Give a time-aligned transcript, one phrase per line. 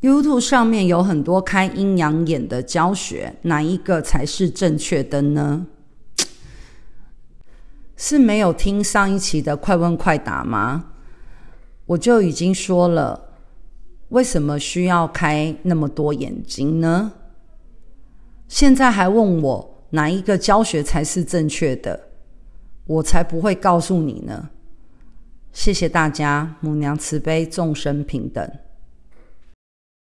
[0.00, 5.66] YouTube 上面有很多开阴阳眼的教学，哪一个才是正确的呢？
[7.96, 10.92] 是没有听上一期的快问快答吗？
[11.86, 13.30] 我就已经说了，
[14.10, 17.12] 为什么需要开那么多眼睛呢？
[18.46, 22.08] 现在还问我哪一个教学才是正确的，
[22.86, 24.50] 我才不会告诉你呢。
[25.52, 28.48] 谢谢大家，母娘慈悲，众生平等。